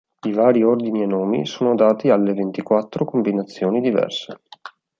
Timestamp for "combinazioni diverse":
3.05-4.39